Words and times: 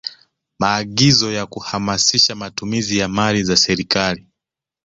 Maagizo 0.59 1.31
ya 1.31 1.45
kuhamasisha 1.45 2.35
matumizi 2.35 2.97
ya 2.97 3.07
mali 3.07 3.43
za 3.43 3.55
serikali 3.57 4.27